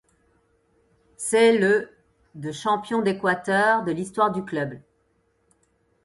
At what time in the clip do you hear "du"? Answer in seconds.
4.31-4.43